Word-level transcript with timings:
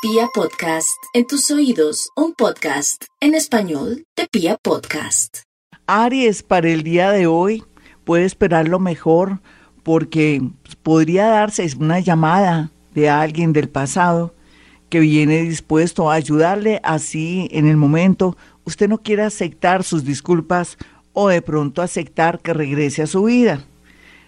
Pia 0.00 0.28
Podcast, 0.32 0.96
en 1.12 1.26
tus 1.26 1.50
oídos, 1.50 2.10
un 2.14 2.32
podcast 2.32 3.06
en 3.20 3.34
español 3.34 4.04
de 4.16 4.28
Pia 4.30 4.56
Podcast. 4.56 5.38
Aries, 5.88 6.44
para 6.44 6.70
el 6.70 6.84
día 6.84 7.10
de 7.10 7.26
hoy, 7.26 7.64
puede 8.04 8.24
esperar 8.24 8.68
lo 8.68 8.78
mejor 8.78 9.40
porque 9.82 10.40
podría 10.84 11.26
darse 11.26 11.68
una 11.80 11.98
llamada 11.98 12.70
de 12.94 13.10
alguien 13.10 13.52
del 13.52 13.68
pasado 13.68 14.36
que 14.88 15.00
viene 15.00 15.42
dispuesto 15.42 16.08
a 16.08 16.14
ayudarle 16.14 16.80
así 16.84 17.48
en 17.50 17.66
el 17.66 17.76
momento 17.76 18.36
usted 18.64 18.88
no 18.88 18.98
quiere 18.98 19.22
aceptar 19.22 19.82
sus 19.82 20.04
disculpas 20.04 20.78
o 21.12 21.26
de 21.26 21.42
pronto 21.42 21.82
aceptar 21.82 22.38
que 22.38 22.54
regrese 22.54 23.02
a 23.02 23.08
su 23.08 23.24
vida. 23.24 23.64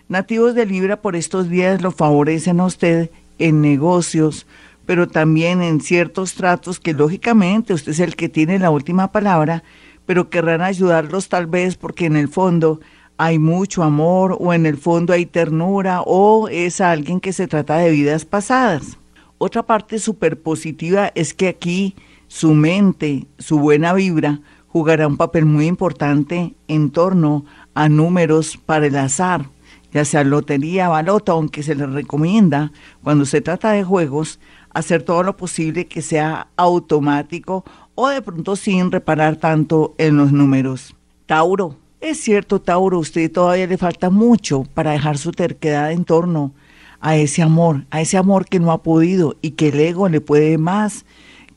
Nativos 0.09 0.57
de 0.57 0.67
Libra 0.67 1.01
por 1.01 1.15
estos 1.15 1.49
días 1.49 1.81
lo 1.81 1.93
favorecen 1.93 2.59
a 2.59 2.67
usted 2.67 3.13
en 3.39 3.61
negocios, 3.61 4.49
pero 4.91 5.07
también 5.07 5.63
en 5.63 5.81
ciertos 5.81 6.35
tratos 6.35 6.81
que 6.81 6.95
lógicamente 6.95 7.75
usted 7.75 7.93
es 7.93 8.01
el 8.01 8.17
que 8.17 8.29
tiene 8.29 8.59
la 8.59 8.71
última 8.71 9.13
palabra, 9.13 9.63
pero 10.05 10.31
querrán 10.31 10.63
ayudarlos 10.63 11.29
tal 11.29 11.47
vez 11.47 11.77
porque 11.77 12.07
en 12.07 12.17
el 12.17 12.27
fondo 12.27 12.81
hay 13.17 13.39
mucho 13.39 13.85
amor 13.85 14.37
o 14.41 14.53
en 14.53 14.67
el 14.67 14.77
fondo 14.77 15.13
hay 15.13 15.27
ternura 15.27 16.03
o 16.05 16.49
es 16.49 16.81
alguien 16.81 17.21
que 17.21 17.33
se 17.33 17.47
trata 17.47 17.77
de 17.77 17.93
vidas 17.93 18.25
pasadas. 18.25 18.99
Otra 19.39 19.63
parte 19.63 20.01
súper 20.01 20.43
positiva 20.43 21.13
es 21.15 21.35
que 21.35 21.47
aquí 21.47 21.95
su 22.27 22.53
mente, 22.55 23.29
su 23.39 23.61
buena 23.61 23.93
vibra, 23.93 24.41
jugará 24.67 25.07
un 25.07 25.17
papel 25.17 25.45
muy 25.45 25.67
importante 25.67 26.55
en 26.67 26.91
torno 26.91 27.45
a 27.75 27.89
números 27.89 28.57
para 28.57 28.89
el 28.89 28.97
azar, 28.97 29.47
ya 29.93 30.05
sea 30.05 30.25
lotería, 30.25 30.89
balota, 30.89 31.33
aunque 31.33 31.63
se 31.63 31.75
le 31.75 31.87
recomienda 31.87 32.73
cuando 33.03 33.25
se 33.25 33.41
trata 33.41 33.73
de 33.73 33.85
juegos 33.85 34.39
hacer 34.73 35.03
todo 35.03 35.23
lo 35.23 35.37
posible 35.37 35.87
que 35.87 36.03
sea 36.03 36.49
automático 36.57 37.65
o 37.95 38.09
de 38.09 38.23
pronto 38.23 38.57
sin 38.57 38.91
reparar 38.91 39.37
tanto 39.37 39.95
en 39.99 40.17
los 40.17 40.33
números. 40.33 40.95
Tauro, 41.27 41.77
es 42.01 42.19
cierto, 42.21 42.61
Tauro, 42.61 42.99
usted 42.99 43.31
todavía 43.31 43.67
le 43.67 43.77
falta 43.77 44.11
mucho 44.11 44.65
para 44.75 44.93
dejar 44.93 45.19
su 45.19 45.33
terquedad 45.33 45.93
en 45.93 46.05
torno 46.05 46.53
a 47.01 47.17
ese 47.17 47.43
amor, 47.43 47.85
a 47.91 48.01
ese 48.01 48.17
amor 48.17 48.47
que 48.47 48.61
no 48.61 48.73
ha 48.73 48.83
podido 48.83 49.37
y 49.43 49.53
que 49.53 49.69
el 49.69 49.81
ego 49.81 50.09
le 50.09 50.21
puede 50.21 50.59
más, 50.59 51.05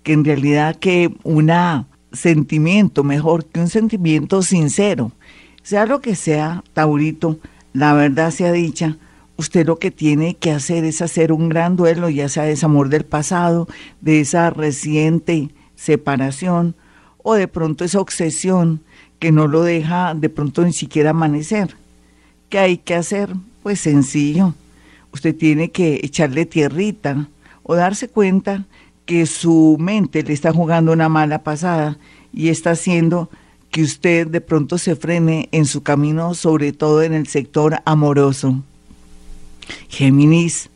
que 0.04 0.14
en 0.14 0.26
realidad 0.26 0.76
que 0.76 1.16
un 1.24 1.52
sentimiento 2.12 3.04
mejor 3.04 3.46
que 3.46 3.60
un 3.60 3.70
sentimiento 3.70 4.42
sincero. 4.42 5.12
Sea 5.62 5.86
lo 5.86 6.02
que 6.02 6.16
sea, 6.16 6.64
Taurito, 6.74 7.40
la 7.74 7.94
verdad 7.94 8.32
sea 8.32 8.52
dicha, 8.52 8.98
usted 9.36 9.66
lo 9.66 9.80
que 9.80 9.92
tiene 9.92 10.36
que 10.36 10.52
hacer 10.52 10.86
es 10.86 11.02
hacer 11.02 11.32
un 11.32 11.50
gran 11.50 11.76
duelo, 11.76 12.10
ya 12.10 12.30
sea 12.30 12.44
de 12.44 12.54
ese 12.54 12.66
amor 12.66 12.90
del 12.90 13.04
pasado, 13.04 13.68
de 14.02 14.22
esa 14.22 14.52
reciente 14.52 15.50
separación 15.76 16.76
o 17.24 17.34
de 17.34 17.48
pronto 17.48 17.84
esa 17.84 18.00
obsesión 18.00 18.82
que 19.20 19.32
no 19.32 19.48
lo 19.48 19.64
deja 19.64 20.14
de 20.14 20.30
pronto 20.30 20.64
ni 20.64 20.74
siquiera 20.74 21.12
amanecer. 21.12 21.76
¿Qué 22.50 22.60
hay 22.60 22.78
que 22.78 22.96
hacer? 22.96 23.34
Pues 23.64 23.80
sencillo. 23.80 24.54
Usted 25.12 25.36
tiene 25.36 25.72
que 25.72 26.00
echarle 26.04 26.46
tierrita 26.46 27.28
o 27.64 27.76
darse 27.76 28.08
cuenta 28.10 28.66
que 29.06 29.26
su 29.26 29.78
mente 29.80 30.24
le 30.24 30.34
está 30.34 30.52
jugando 30.52 30.92
una 30.92 31.10
mala 31.10 31.44
pasada 31.44 31.98
y 32.32 32.50
está 32.50 32.72
haciendo 32.72 33.30
que 33.74 33.82
usted 33.82 34.28
de 34.28 34.40
pronto 34.40 34.78
se 34.78 34.96
frene 34.96 35.50
en 35.52 35.66
su 35.66 35.82
camino, 35.82 36.36
sobre 36.36 36.74
todo 36.74 37.02
en 37.02 37.12
el 37.12 37.26
sector 37.26 37.80
amoroso. 37.86 38.62
Géminis, 39.90 40.70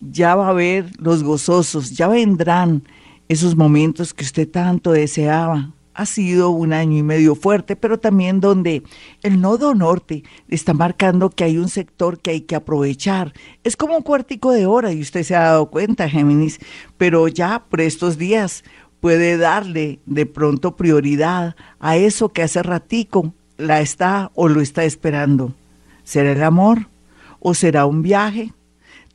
ya 0.00 0.34
va 0.34 0.48
a 0.48 0.54
ver 0.54 0.90
los 0.98 1.22
gozosos, 1.22 1.90
ya 1.90 2.08
vendrán 2.08 2.82
esos 3.28 3.56
momentos 3.56 4.14
que 4.14 4.24
usted 4.24 4.48
tanto 4.48 4.92
deseaba. 4.92 5.70
Ha 5.92 6.06
sido 6.06 6.48
un 6.48 6.72
año 6.72 6.96
y 6.96 7.02
medio 7.02 7.34
fuerte, 7.34 7.76
pero 7.76 7.98
también 7.98 8.40
donde 8.40 8.82
el 9.22 9.42
nodo 9.42 9.74
norte 9.74 10.24
está 10.48 10.72
marcando 10.72 11.28
que 11.28 11.44
hay 11.44 11.58
un 11.58 11.68
sector 11.68 12.18
que 12.18 12.30
hay 12.30 12.40
que 12.40 12.56
aprovechar. 12.56 13.34
Es 13.64 13.76
como 13.76 13.98
un 13.98 14.02
cuartico 14.02 14.50
de 14.50 14.64
hora 14.64 14.94
y 14.94 15.02
usted 15.02 15.24
se 15.24 15.36
ha 15.36 15.42
dado 15.42 15.66
cuenta, 15.66 16.08
Géminis, 16.08 16.58
pero 16.96 17.28
ya 17.28 17.62
por 17.68 17.82
estos 17.82 18.16
días 18.16 18.64
puede 19.04 19.36
darle 19.36 19.98
de 20.06 20.24
pronto 20.24 20.76
prioridad 20.76 21.56
a 21.78 21.98
eso 21.98 22.30
que 22.30 22.42
hace 22.42 22.62
ratico 22.62 23.34
la 23.58 23.82
está 23.82 24.30
o 24.34 24.48
lo 24.48 24.62
está 24.62 24.84
esperando. 24.84 25.52
¿Será 26.04 26.32
el 26.32 26.42
amor? 26.42 26.88
o 27.38 27.52
será 27.52 27.84
un 27.84 28.00
viaje? 28.00 28.54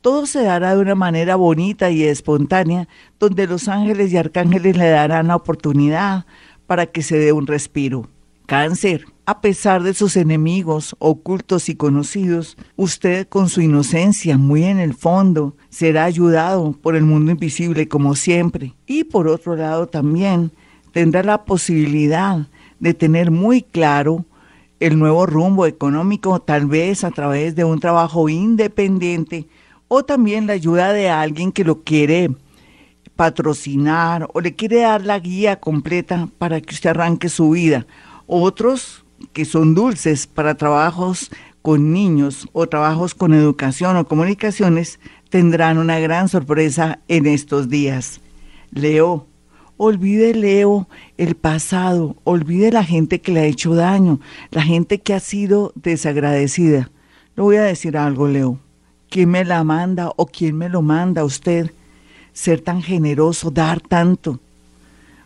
Todo 0.00 0.26
se 0.26 0.44
dará 0.44 0.76
de 0.76 0.80
una 0.80 0.94
manera 0.94 1.34
bonita 1.34 1.90
y 1.90 2.04
espontánea, 2.04 2.86
donde 3.18 3.48
los 3.48 3.66
ángeles 3.66 4.12
y 4.12 4.16
arcángeles 4.16 4.76
le 4.76 4.90
darán 4.90 5.26
la 5.26 5.34
oportunidad 5.34 6.24
para 6.68 6.86
que 6.86 7.02
se 7.02 7.18
dé 7.18 7.32
un 7.32 7.48
respiro. 7.48 8.06
Cáncer, 8.50 9.04
a 9.26 9.40
pesar 9.40 9.84
de 9.84 9.94
sus 9.94 10.16
enemigos 10.16 10.96
ocultos 10.98 11.68
y 11.68 11.76
conocidos, 11.76 12.56
usted 12.74 13.28
con 13.28 13.48
su 13.48 13.60
inocencia 13.60 14.38
muy 14.38 14.64
en 14.64 14.80
el 14.80 14.92
fondo 14.92 15.54
será 15.68 16.02
ayudado 16.02 16.72
por 16.72 16.96
el 16.96 17.04
mundo 17.04 17.30
invisible 17.30 17.86
como 17.86 18.16
siempre. 18.16 18.74
Y 18.88 19.04
por 19.04 19.28
otro 19.28 19.54
lado 19.54 19.86
también 19.86 20.50
tendrá 20.90 21.22
la 21.22 21.44
posibilidad 21.44 22.48
de 22.80 22.92
tener 22.92 23.30
muy 23.30 23.62
claro 23.62 24.24
el 24.80 24.98
nuevo 24.98 25.26
rumbo 25.26 25.64
económico, 25.66 26.40
tal 26.40 26.66
vez 26.66 27.04
a 27.04 27.12
través 27.12 27.54
de 27.54 27.62
un 27.62 27.78
trabajo 27.78 28.28
independiente 28.28 29.46
o 29.86 30.02
también 30.02 30.48
la 30.48 30.54
ayuda 30.54 30.92
de 30.92 31.08
alguien 31.08 31.52
que 31.52 31.62
lo 31.62 31.84
quiere 31.84 32.30
patrocinar 33.14 34.28
o 34.32 34.40
le 34.40 34.56
quiere 34.56 34.80
dar 34.80 35.04
la 35.04 35.20
guía 35.20 35.60
completa 35.60 36.28
para 36.38 36.60
que 36.60 36.74
usted 36.74 36.90
arranque 36.90 37.28
su 37.28 37.50
vida. 37.50 37.86
Otros 38.32 39.04
que 39.32 39.44
son 39.44 39.74
dulces 39.74 40.28
para 40.28 40.54
trabajos 40.54 41.32
con 41.62 41.92
niños 41.92 42.46
o 42.52 42.68
trabajos 42.68 43.12
con 43.12 43.34
educación 43.34 43.96
o 43.96 44.06
comunicaciones 44.06 45.00
tendrán 45.30 45.78
una 45.78 45.98
gran 45.98 46.28
sorpresa 46.28 47.00
en 47.08 47.26
estos 47.26 47.68
días. 47.68 48.20
Leo, 48.70 49.26
Olvide, 49.78 50.32
Leo, 50.32 50.88
el 51.18 51.34
pasado, 51.34 52.14
olvide 52.22 52.70
la 52.70 52.84
gente 52.84 53.20
que 53.20 53.32
le 53.32 53.40
ha 53.40 53.46
hecho 53.46 53.74
daño, 53.74 54.20
la 54.52 54.62
gente 54.62 55.00
que 55.00 55.12
ha 55.12 55.18
sido 55.18 55.72
desagradecida. 55.74 56.88
Le 57.34 57.42
voy 57.42 57.56
a 57.56 57.62
decir 57.62 57.96
algo, 57.96 58.28
Leo. 58.28 58.60
¿Quién 59.08 59.30
me 59.30 59.44
la 59.44 59.64
manda 59.64 60.12
o 60.14 60.26
quién 60.26 60.56
me 60.56 60.68
lo 60.68 60.82
manda 60.82 61.22
a 61.22 61.24
usted? 61.24 61.72
Ser 62.32 62.60
tan 62.60 62.80
generoso, 62.80 63.50
dar 63.50 63.80
tanto. 63.80 64.38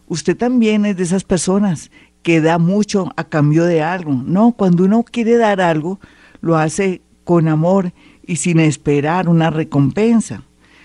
Usted 0.09 0.37
también 0.39 0.87
es 0.87 0.97
de 0.97 1.03
esas 1.03 1.25
personas 1.25 1.91
que 2.25 2.41
da 2.41 2.59
mucho 2.59 3.13
a 3.17 3.25
cambio 3.25 3.65
de 3.65 3.83
algo. 3.83 4.13
No, 4.13 4.53
cuando 4.53 4.85
uno 4.85 5.05
quiere 5.05 5.37
dar 5.37 5.61
algo, 5.61 6.01
lo 6.41 6.57
hace 6.57 7.03
con 7.23 7.47
amor 7.47 7.93
y 8.27 8.37
sin 8.37 8.59
esperar 8.61 9.29
una 9.29 9.51
recompensa. 9.51 10.43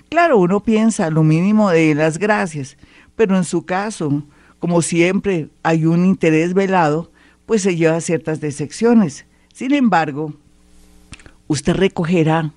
Claro, 0.10 0.38
uno 0.38 0.60
piensa 0.60 1.10
lo 1.10 1.24
mínimo 1.24 1.70
de 1.70 1.96
las 1.96 2.18
gracias, 2.18 2.78
pero 3.16 3.38
en 3.38 3.46
su 3.46 3.66
caso, 3.66 4.24
como 4.60 4.82
siempre 4.82 5.50
hay 5.64 5.86
un 5.86 6.06
interés 6.06 6.54
velado, 6.54 7.10
pues 7.46 7.62
se 7.62 7.78
lleva 7.78 8.02
ciertas 8.02 8.42
decepciones. 8.42 9.26
Sin 9.54 9.74
embargo, 9.74 10.34
usted 11.48 11.74
recogerá 11.74 12.52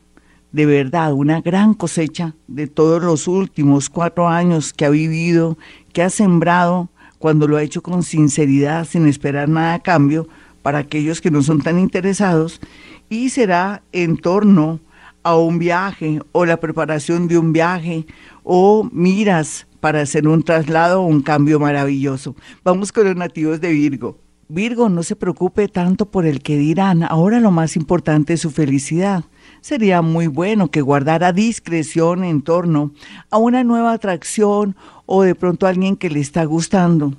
de 0.50 0.66
verdad 0.66 1.12
una 1.12 1.40
gran 1.40 1.74
cosecha 1.74 2.34
de 2.48 2.66
todos 2.66 3.00
los 3.00 3.28
últimos 3.28 3.88
cuatro 3.88 4.28
años 4.28 4.72
que 4.72 4.84
ha 4.84 4.90
vivido, 4.90 5.56
que 5.92 6.02
ha 6.02 6.10
sembrado 6.10 6.90
cuando 7.22 7.46
lo 7.46 7.56
ha 7.56 7.62
hecho 7.62 7.84
con 7.84 8.02
sinceridad, 8.02 8.84
sin 8.84 9.06
esperar 9.06 9.48
nada 9.48 9.74
a 9.74 9.78
cambio, 9.78 10.26
para 10.60 10.78
aquellos 10.78 11.20
que 11.20 11.30
no 11.30 11.40
son 11.40 11.60
tan 11.60 11.78
interesados, 11.78 12.60
y 13.08 13.28
será 13.28 13.84
en 13.92 14.16
torno 14.16 14.80
a 15.22 15.36
un 15.36 15.60
viaje 15.60 16.20
o 16.32 16.44
la 16.44 16.56
preparación 16.56 17.28
de 17.28 17.38
un 17.38 17.52
viaje 17.52 18.06
o 18.42 18.88
miras 18.92 19.68
para 19.78 20.00
hacer 20.00 20.26
un 20.26 20.42
traslado 20.42 21.00
o 21.00 21.06
un 21.06 21.22
cambio 21.22 21.60
maravilloso. 21.60 22.34
Vamos 22.64 22.90
con 22.90 23.04
los 23.04 23.14
nativos 23.14 23.60
de 23.60 23.70
Virgo. 23.70 24.18
Virgo, 24.48 24.88
no 24.88 25.04
se 25.04 25.14
preocupe 25.14 25.68
tanto 25.68 26.10
por 26.10 26.26
el 26.26 26.42
que 26.42 26.58
dirán, 26.58 27.04
ahora 27.04 27.38
lo 27.38 27.52
más 27.52 27.76
importante 27.76 28.32
es 28.32 28.40
su 28.40 28.50
felicidad. 28.50 29.22
Sería 29.62 30.02
muy 30.02 30.26
bueno 30.26 30.72
que 30.72 30.80
guardara 30.80 31.32
discreción 31.32 32.24
en 32.24 32.42
torno 32.42 32.90
a 33.30 33.38
una 33.38 33.62
nueva 33.62 33.92
atracción 33.92 34.74
o 35.06 35.22
de 35.22 35.36
pronto 35.36 35.66
a 35.66 35.68
alguien 35.68 35.94
que 35.94 36.10
le 36.10 36.18
está 36.18 36.44
gustando. 36.44 37.14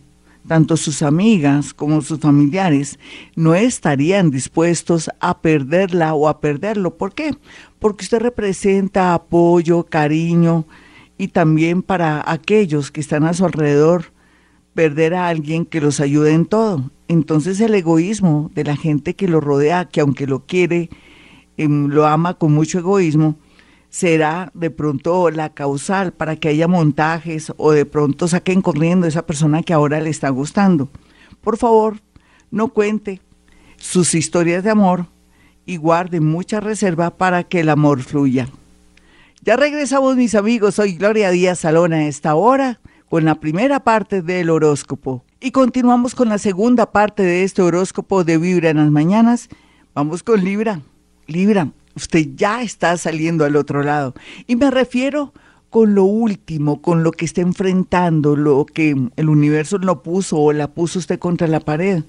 Tanto 0.46 0.76
sus 0.76 1.04
amigas 1.04 1.74
como 1.74 2.02
sus 2.02 2.20
familiares 2.20 3.00
no 3.38 3.56
estarían 3.56 4.30
dispuestos 4.30 5.10
a 5.22 5.40
perderla 5.40 6.16
o 6.16 6.28
a 6.28 6.42
perderlo. 6.42 6.98
¿Por 6.98 7.14
qué? 7.14 7.34
Porque 7.80 8.04
usted 8.04 8.20
representa 8.20 9.14
apoyo, 9.14 9.86
cariño, 9.86 10.66
y 11.18 11.30
también 11.30 11.82
para 11.82 12.30
aquellos 12.30 12.92
que 12.92 13.00
están 13.00 13.24
a 13.24 13.34
su 13.34 13.46
alrededor, 13.46 14.12
perder 14.74 15.14
a 15.14 15.30
alguien 15.30 15.66
que 15.66 15.80
los 15.80 16.02
ayude 16.02 16.34
en 16.34 16.46
todo. 16.46 16.92
Entonces 17.08 17.62
el 17.62 17.74
egoísmo 17.74 18.52
de 18.54 18.66
la 18.66 18.76
gente 18.76 19.14
que 19.14 19.30
lo 19.30 19.40
rodea, 19.40 19.86
que 19.86 20.02
aunque 20.02 20.28
lo 20.28 20.46
quiere, 20.46 20.90
lo 21.58 22.06
ama 22.06 22.36
con 22.36 22.54
mucho 22.54 22.80
egoísmo, 22.80 23.36
será 23.90 24.52
de 24.56 24.72
pronto 24.72 25.30
la 25.30 25.54
causal 25.54 26.14
para 26.14 26.36
que 26.36 26.50
haya 26.50 26.68
montajes 26.68 27.54
o 27.58 27.72
de 27.72 27.86
pronto 27.86 28.28
saquen 28.28 28.62
corriendo 28.62 29.06
esa 29.06 29.26
persona 29.26 29.62
que 29.62 29.74
ahora 29.74 30.00
le 30.00 30.10
está 30.10 30.30
gustando. 30.30 30.90
Por 31.42 31.58
favor, 31.58 32.00
no 32.50 32.70
cuente 32.70 33.22
sus 33.78 34.16
historias 34.16 34.64
de 34.64 34.72
amor 34.72 35.06
y 35.66 35.78
guarde 35.78 36.22
mucha 36.22 36.60
reserva 36.60 37.12
para 37.12 37.44
que 37.44 37.60
el 37.60 37.70
amor 37.70 38.02
fluya. 38.02 38.50
Ya 39.42 39.58
regresamos 39.58 40.16
mis 40.16 40.36
amigos, 40.36 40.76
soy 40.76 40.94
Gloria 40.94 41.30
Díaz 41.30 41.60
Salón 41.60 41.94
a 41.94 42.08
esta 42.08 42.34
hora 42.36 42.80
con 43.10 43.26
la 43.26 43.36
primera 43.36 43.82
parte 43.82 44.22
del 44.22 44.50
horóscopo. 44.50 45.24
Y 45.40 45.52
continuamos 45.52 46.16
con 46.16 46.30
la 46.30 46.38
segunda 46.38 46.92
parte 46.92 47.22
de 47.24 47.44
este 47.44 47.62
horóscopo 47.62 48.24
de 48.24 48.38
Vibra 48.38 48.70
en 48.70 48.78
las 48.78 48.90
mañanas. 48.90 49.50
Vamos 49.94 50.24
con 50.24 50.44
Libra. 50.44 50.82
Libra, 51.28 51.70
usted 51.96 52.28
ya 52.36 52.62
está 52.62 52.98
saliendo 52.98 53.46
al 53.46 53.56
otro 53.56 53.84
lado. 53.84 54.14
Y 54.48 54.56
me 54.56 54.72
refiero 54.72 55.34
con 55.70 55.96
lo 55.96 56.04
último, 56.04 56.82
con 56.82 57.04
lo 57.04 57.12
que 57.12 57.26
está 57.26 57.42
enfrentando, 57.42 58.36
lo 58.36 58.66
que 58.66 58.96
el 59.16 59.30
universo 59.30 59.78
lo 59.80 60.04
puso 60.04 60.38
o 60.38 60.54
la 60.54 60.68
puso 60.68 61.00
usted 61.00 61.18
contra 61.18 61.48
la 61.48 61.60
pared. 61.60 62.04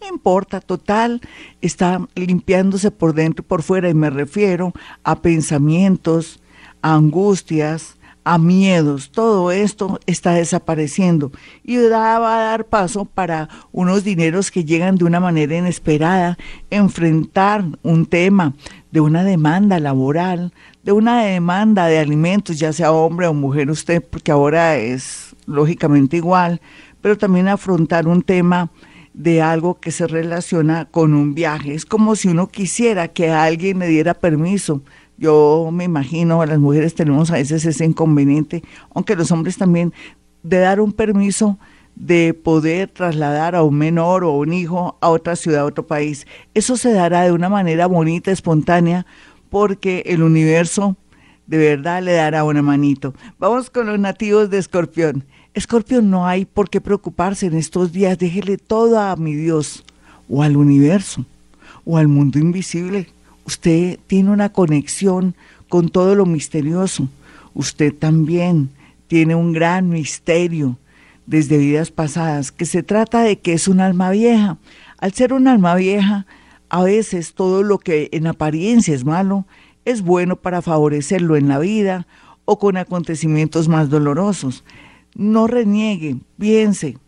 No 0.00 0.08
importa, 0.08 0.60
total, 0.60 1.20
está 1.60 2.08
limpiándose 2.14 2.90
por 2.90 3.14
dentro 3.14 3.44
y 3.44 3.48
por 3.48 3.62
fuera 3.62 3.88
y 3.88 3.94
me 3.94 4.10
refiero 4.10 4.72
a 5.04 5.20
pensamientos, 5.20 6.40
a 6.80 6.94
angustias, 6.94 7.96
a 8.24 8.38
miedos, 8.38 9.10
todo 9.10 9.50
esto 9.50 9.98
está 10.06 10.34
desapareciendo 10.34 11.32
y 11.64 11.76
va 11.76 12.16
a 12.16 12.44
dar 12.44 12.66
paso 12.66 13.04
para 13.04 13.48
unos 13.72 14.04
dineros 14.04 14.50
que 14.50 14.64
llegan 14.64 14.96
de 14.96 15.04
una 15.04 15.18
manera 15.18 15.56
inesperada, 15.56 16.38
enfrentar 16.70 17.64
un 17.82 18.06
tema 18.06 18.54
de 18.92 19.00
una 19.00 19.24
demanda 19.24 19.80
laboral, 19.80 20.52
de 20.84 20.92
una 20.92 21.24
demanda 21.24 21.86
de 21.86 21.98
alimentos, 21.98 22.58
ya 22.58 22.72
sea 22.72 22.92
hombre 22.92 23.26
o 23.26 23.34
mujer 23.34 23.70
usted, 23.70 24.02
porque 24.02 24.30
ahora 24.30 24.76
es 24.76 25.34
lógicamente 25.46 26.16
igual, 26.16 26.60
pero 27.00 27.18
también 27.18 27.48
afrontar 27.48 28.06
un 28.06 28.22
tema 28.22 28.70
de 29.14 29.42
algo 29.42 29.78
que 29.78 29.90
se 29.90 30.06
relaciona 30.06 30.86
con 30.86 31.14
un 31.14 31.34
viaje. 31.34 31.74
Es 31.74 31.84
como 31.84 32.16
si 32.16 32.28
uno 32.28 32.48
quisiera 32.48 33.08
que 33.08 33.30
alguien 33.30 33.80
le 33.80 33.88
diera 33.88 34.14
permiso 34.14 34.82
yo 35.22 35.70
me 35.72 35.84
imagino, 35.84 36.44
las 36.44 36.58
mujeres 36.58 36.96
tenemos 36.96 37.30
a 37.30 37.34
veces 37.34 37.64
ese 37.64 37.84
inconveniente, 37.84 38.64
aunque 38.92 39.14
los 39.14 39.30
hombres 39.30 39.56
también, 39.56 39.92
de 40.42 40.58
dar 40.58 40.80
un 40.80 40.92
permiso 40.92 41.58
de 41.94 42.34
poder 42.34 42.88
trasladar 42.88 43.54
a 43.54 43.62
un 43.62 43.76
menor 43.76 44.24
o 44.24 44.32
un 44.32 44.52
hijo 44.52 44.98
a 45.00 45.10
otra 45.10 45.36
ciudad, 45.36 45.60
a 45.60 45.66
otro 45.66 45.86
país. 45.86 46.26
Eso 46.54 46.76
se 46.76 46.92
dará 46.92 47.22
de 47.22 47.30
una 47.30 47.48
manera 47.48 47.86
bonita, 47.86 48.32
espontánea, 48.32 49.06
porque 49.48 50.02
el 50.06 50.24
universo 50.24 50.96
de 51.46 51.58
verdad 51.58 52.02
le 52.02 52.14
dará 52.14 52.42
una 52.42 52.62
manito. 52.62 53.14
Vamos 53.38 53.70
con 53.70 53.86
los 53.86 54.00
nativos 54.00 54.50
de 54.50 54.58
Escorpión. 54.58 55.24
Escorpión, 55.54 56.10
no 56.10 56.26
hay 56.26 56.46
por 56.46 56.68
qué 56.68 56.80
preocuparse 56.80 57.46
en 57.46 57.54
estos 57.54 57.92
días. 57.92 58.18
Déjele 58.18 58.56
todo 58.56 58.98
a 58.98 59.14
mi 59.14 59.36
Dios, 59.36 59.84
o 60.28 60.42
al 60.42 60.56
universo, 60.56 61.24
o 61.84 61.96
al 61.96 62.08
mundo 62.08 62.40
invisible 62.40 63.06
usted 63.44 63.98
tiene 64.06 64.30
una 64.30 64.50
conexión 64.50 65.34
con 65.68 65.88
todo 65.88 66.14
lo 66.14 66.26
misterioso. 66.26 67.08
Usted 67.54 67.94
también 67.94 68.70
tiene 69.06 69.34
un 69.34 69.52
gran 69.52 69.88
misterio 69.88 70.78
desde 71.26 71.58
vidas 71.58 71.90
pasadas, 71.90 72.52
que 72.52 72.66
se 72.66 72.82
trata 72.82 73.22
de 73.22 73.38
que 73.38 73.52
es 73.52 73.68
un 73.68 73.80
alma 73.80 74.10
vieja. 74.10 74.58
Al 74.98 75.12
ser 75.12 75.32
un 75.32 75.48
alma 75.48 75.74
vieja, 75.74 76.26
a 76.68 76.82
veces 76.82 77.34
todo 77.34 77.62
lo 77.62 77.78
que 77.78 78.08
en 78.12 78.26
apariencia 78.26 78.94
es 78.94 79.04
malo 79.04 79.46
es 79.84 80.02
bueno 80.02 80.36
para 80.36 80.62
favorecerlo 80.62 81.36
en 81.36 81.48
la 81.48 81.58
vida 81.58 82.06
o 82.44 82.58
con 82.58 82.76
acontecimientos 82.76 83.68
más 83.68 83.90
dolorosos. 83.90 84.64
No 85.14 85.46
reniegue, 85.46 86.16
piense, 86.38 86.98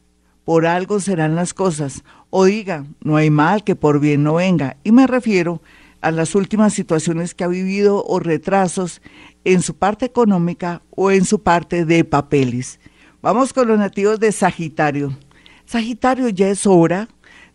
por 0.44 0.66
algo 0.66 1.00
serán 1.00 1.34
las 1.34 1.54
cosas, 1.54 2.04
o 2.30 2.44
diga, 2.44 2.84
no 3.02 3.16
hay 3.16 3.30
mal 3.30 3.64
que 3.64 3.76
por 3.76 4.00
bien 4.00 4.22
no 4.22 4.34
venga. 4.34 4.76
Y 4.84 4.92
me 4.92 5.06
refiero 5.06 5.62
a 5.62 5.83
las 6.10 6.34
últimas 6.34 6.72
situaciones 6.72 7.34
que 7.34 7.44
ha 7.44 7.48
vivido 7.48 8.04
o 8.04 8.18
retrasos 8.20 9.02
en 9.44 9.62
su 9.62 9.76
parte 9.76 10.06
económica 10.06 10.82
o 10.90 11.10
en 11.10 11.24
su 11.24 11.42
parte 11.42 11.84
de 11.84 12.04
papeles. 12.04 12.80
Vamos 13.22 13.52
con 13.52 13.68
los 13.68 13.78
nativos 13.78 14.20
de 14.20 14.32
Sagitario. 14.32 15.16
Sagitario 15.64 16.28
ya 16.28 16.48
es 16.48 16.66
hora 16.66 17.08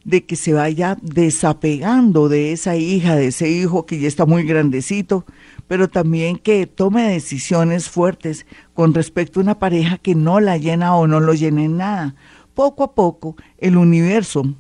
de 0.04 0.26
que 0.26 0.36
se 0.36 0.54
vaya 0.54 0.98
desapegando 1.02 2.30
de 2.30 2.52
esa 2.52 2.76
hija, 2.76 3.16
de 3.16 3.28
ese 3.28 3.50
hijo 3.50 3.86
que 3.86 4.00
ya 4.00 4.08
está 4.08 4.26
muy 4.26 4.44
grandecito, 4.44 5.26
pero 5.68 5.90
también 5.90 6.38
que 6.38 6.66
tome 6.66 7.04
decisiones 7.04 7.90
fuertes 7.90 8.46
con 8.74 8.94
respecto 8.94 9.40
a 9.40 9.44
una 9.44 9.60
pareja 9.60 9.98
que 9.98 10.16
no 10.16 10.40
la 10.40 10.58
llena 10.58 10.96
o 10.96 11.06
no 11.06 11.20
lo 11.20 11.34
llena 11.34 11.64
en 11.64 11.78
nada. 11.78 12.16
Poco 12.56 12.84
a 12.84 12.96
poco 12.96 13.36
el 13.58 13.78
universo 13.78 14.56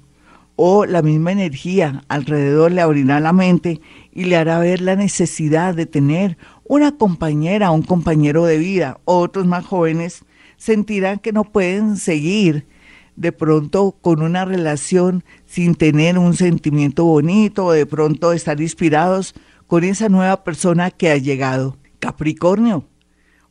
o 0.61 0.85
la 0.85 1.01
misma 1.01 1.31
energía 1.31 2.03
alrededor 2.09 2.73
le 2.73 2.81
abrirá 2.81 3.21
la 3.21 3.31
mente 3.31 3.79
y 4.11 4.25
le 4.25 4.35
hará 4.35 4.59
ver 4.59 4.81
la 4.81 4.97
necesidad 4.97 5.73
de 5.73 5.85
tener 5.85 6.37
una 6.65 6.97
compañera, 6.97 7.71
un 7.71 7.81
compañero 7.81 8.43
de 8.43 8.57
vida. 8.57 8.99
Otros 9.05 9.45
más 9.45 9.65
jóvenes 9.65 10.25
sentirán 10.57 11.19
que 11.19 11.31
no 11.31 11.45
pueden 11.45 11.95
seguir 11.95 12.67
de 13.15 13.31
pronto 13.31 13.95
con 14.01 14.21
una 14.21 14.43
relación 14.43 15.23
sin 15.45 15.75
tener 15.75 16.17
un 16.17 16.33
sentimiento 16.33 17.05
bonito 17.05 17.67
o 17.67 17.71
de 17.71 17.85
pronto 17.85 18.33
estar 18.33 18.59
inspirados 18.59 19.35
con 19.65 19.85
esa 19.85 20.09
nueva 20.09 20.43
persona 20.43 20.91
que 20.91 21.09
ha 21.09 21.15
llegado. 21.15 21.77
Capricornio, 21.99 22.83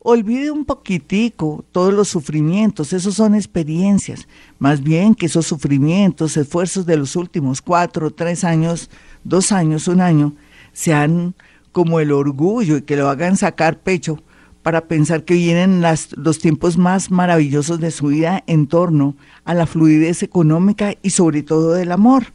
olvide 0.08 0.50
un 0.50 0.64
poquitico 0.64 1.66
todos 1.70 1.92
los 1.92 2.08
sufrimientos, 2.08 2.94
esos 2.94 3.14
son 3.14 3.34
experiencias, 3.34 4.26
más 4.58 4.82
bien 4.82 5.14
que 5.14 5.26
esos 5.26 5.46
sufrimientos, 5.46 6.38
esfuerzos 6.38 6.86
de 6.86 6.96
los 6.96 7.14
últimos 7.14 7.60
cuatro, 7.60 8.10
tres 8.10 8.42
años, 8.42 8.88
dos 9.22 9.52
años, 9.52 9.86
un 9.86 10.00
año, 10.00 10.32
sean 10.72 11.34
como 11.72 12.00
el 12.00 12.10
orgullo 12.10 12.78
y 12.78 12.82
que 12.82 12.96
lo 12.96 13.10
hagan 13.10 13.36
sacar 13.36 13.80
pecho 13.80 14.22
para 14.62 14.88
pensar 14.88 15.24
que 15.24 15.34
vienen 15.34 15.82
las, 15.82 16.16
los 16.16 16.38
tiempos 16.38 16.78
más 16.78 17.10
maravillosos 17.10 17.78
de 17.78 17.90
su 17.90 18.06
vida 18.06 18.42
en 18.46 18.66
torno 18.66 19.14
a 19.44 19.52
la 19.52 19.66
fluidez 19.66 20.22
económica 20.22 20.94
y 21.02 21.10
sobre 21.10 21.42
todo 21.42 21.74
del 21.74 21.92
amor. 21.92 22.32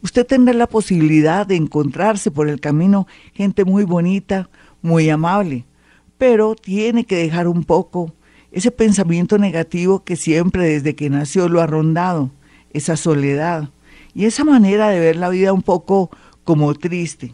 Usted 0.00 0.24
tendrá 0.24 0.54
la 0.54 0.68
posibilidad 0.68 1.44
de 1.44 1.56
encontrarse 1.56 2.30
por 2.30 2.48
el 2.48 2.60
camino 2.60 3.08
gente 3.34 3.64
muy 3.64 3.82
bonita, 3.82 4.48
muy 4.80 5.10
amable, 5.10 5.66
pero 6.20 6.54
tiene 6.54 7.06
que 7.06 7.16
dejar 7.16 7.48
un 7.48 7.64
poco 7.64 8.12
ese 8.52 8.70
pensamiento 8.70 9.38
negativo 9.38 10.04
que 10.04 10.16
siempre 10.16 10.68
desde 10.68 10.94
que 10.94 11.08
nació 11.08 11.48
lo 11.48 11.62
ha 11.62 11.66
rondado, 11.66 12.30
esa 12.74 12.98
soledad 12.98 13.70
y 14.14 14.26
esa 14.26 14.44
manera 14.44 14.90
de 14.90 15.00
ver 15.00 15.16
la 15.16 15.30
vida 15.30 15.54
un 15.54 15.62
poco 15.62 16.10
como 16.44 16.74
triste. 16.74 17.32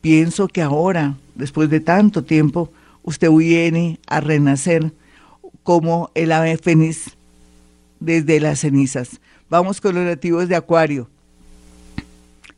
Pienso 0.00 0.48
que 0.48 0.62
ahora, 0.62 1.14
después 1.36 1.70
de 1.70 1.78
tanto 1.78 2.24
tiempo, 2.24 2.72
usted 3.04 3.30
viene 3.30 4.00
a 4.08 4.20
renacer 4.20 4.92
como 5.62 6.10
el 6.16 6.32
ave 6.32 6.58
fénix 6.58 7.16
desde 8.00 8.40
las 8.40 8.58
cenizas. 8.58 9.20
Vamos 9.48 9.80
con 9.80 9.94
los 9.94 10.04
nativos 10.04 10.48
de 10.48 10.56
Acuario. 10.56 11.08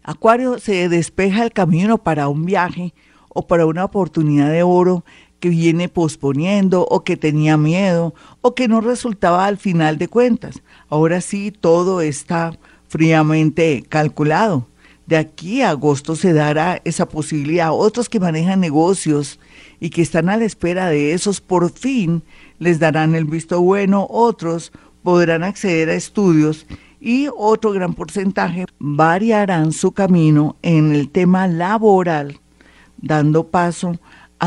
Acuario 0.02 0.58
se 0.58 0.88
despeja 0.88 1.44
el 1.44 1.52
camino 1.52 1.98
para 1.98 2.28
un 2.28 2.46
viaje 2.46 2.94
o 3.28 3.46
para 3.46 3.66
una 3.66 3.84
oportunidad 3.84 4.50
de 4.50 4.62
oro 4.62 5.04
que 5.40 5.48
viene 5.48 5.88
posponiendo 5.88 6.86
o 6.88 7.04
que 7.04 7.16
tenía 7.16 7.56
miedo 7.56 8.14
o 8.40 8.54
que 8.54 8.68
no 8.68 8.80
resultaba 8.80 9.46
al 9.46 9.58
final 9.58 9.98
de 9.98 10.08
cuentas. 10.08 10.62
Ahora 10.88 11.20
sí, 11.20 11.52
todo 11.52 12.00
está 12.00 12.58
fríamente 12.88 13.84
calculado. 13.88 14.66
De 15.06 15.16
aquí 15.16 15.62
a 15.62 15.70
agosto 15.70 16.16
se 16.16 16.32
dará 16.32 16.80
esa 16.84 17.08
posibilidad. 17.08 17.70
Otros 17.72 18.08
que 18.08 18.18
manejan 18.18 18.60
negocios 18.60 19.38
y 19.78 19.90
que 19.90 20.02
están 20.02 20.28
a 20.28 20.36
la 20.36 20.44
espera 20.44 20.88
de 20.88 21.12
esos, 21.12 21.40
por 21.40 21.70
fin 21.70 22.22
les 22.58 22.80
darán 22.80 23.14
el 23.14 23.24
visto 23.24 23.60
bueno. 23.60 24.06
Otros 24.10 24.72
podrán 25.02 25.44
acceder 25.44 25.90
a 25.90 25.94
estudios 25.94 26.66
y 27.00 27.28
otro 27.36 27.70
gran 27.70 27.94
porcentaje 27.94 28.64
variarán 28.80 29.70
su 29.70 29.92
camino 29.92 30.56
en 30.62 30.92
el 30.92 31.08
tema 31.08 31.46
laboral, 31.46 32.40
dando 32.96 33.46
paso 33.46 33.90
a 33.90 33.98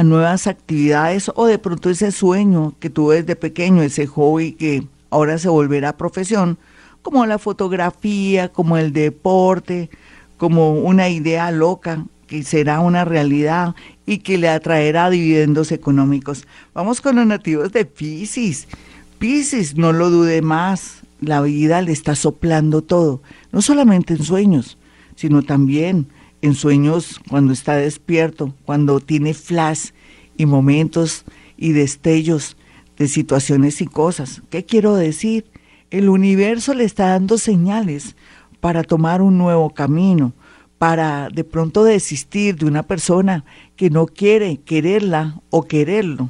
nuevas 0.04 0.48
actividades 0.48 1.32
o 1.36 1.46
de 1.46 1.60
pronto 1.60 1.90
ese 1.90 2.12
sueño 2.12 2.76
que 2.80 2.90
tuve 2.90 3.22
desde 3.22 3.36
pequeño, 3.36 3.82
ese 3.82 4.08
hobby 4.08 4.54
que 4.54 4.88
ahora 5.10 5.38
se 5.38 5.50
volverá 5.50 5.98
profesión, 5.98 6.58
como 7.02 7.26
la 7.26 7.40
fotografía, 7.40 8.50
como 8.50 8.78
el 8.78 8.94
deporte, 8.94 9.90
como 10.38 10.74
una 10.74 11.10
idea 11.10 11.52
loca 11.52 12.06
que 12.28 12.44
será 12.44 12.80
una 12.80 13.06
realidad 13.06 13.76
y 14.06 14.20
que 14.20 14.38
le 14.38 14.50
atraerá 14.50 15.10
dividendos 15.10 15.72
económicos. 15.72 16.46
Vamos 16.74 17.02
con 17.02 17.16
los 17.16 17.26
nativos 17.26 17.72
de 17.72 17.86
Pisces. 17.86 18.68
Pisces, 19.18 19.76
no 19.76 19.92
lo 19.92 20.10
dude 20.10 20.42
más, 20.42 21.02
la 21.22 21.42
vida 21.42 21.82
le 21.82 21.92
está 21.92 22.16
soplando 22.16 22.84
todo, 22.84 23.22
no 23.52 23.62
solamente 23.62 24.14
en 24.14 24.24
sueños, 24.24 24.78
sino 25.16 25.42
también 25.42 26.08
en 26.42 26.56
sueños 26.56 27.20
cuando 27.30 27.54
está 27.54 27.76
despierto, 27.76 28.54
cuando 28.66 29.00
tiene 29.00 29.34
flash 29.34 29.90
y 30.38 30.46
momentos 30.46 31.26
y 31.58 31.74
destellos 31.74 32.58
de 32.98 33.08
situaciones 33.08 33.82
y 33.82 33.88
cosas. 33.88 34.42
¿Qué 34.50 34.66
quiero 34.66 34.96
decir? 34.96 35.46
El 35.90 36.10
universo 36.10 36.74
le 36.74 36.84
está 36.84 37.08
dando 37.08 37.38
señales 37.38 38.16
para 38.60 38.84
tomar 38.84 39.22
un 39.22 39.38
nuevo 39.38 39.70
camino, 39.72 40.34
para 40.78 41.30
de 41.30 41.44
pronto 41.44 41.84
desistir 41.84 42.56
de 42.56 42.66
una 42.66 42.84
persona 42.84 43.44
que 43.76 43.90
no 43.90 44.06
quiere 44.06 44.58
quererla 44.58 45.42
o 45.50 45.64
quererlo. 45.64 46.30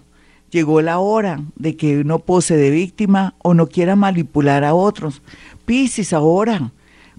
Llegó 0.50 0.82
la 0.82 0.98
hora 0.98 1.42
de 1.56 1.76
que 1.76 2.04
no 2.04 2.20
pose 2.20 2.58
de 2.58 2.72
víctima 2.72 3.36
o 3.44 3.54
no 3.54 3.68
quiera 3.68 3.96
manipular 3.96 4.64
a 4.64 4.74
otros. 4.74 5.22
Piscis, 5.66 6.14
ahora, 6.14 6.72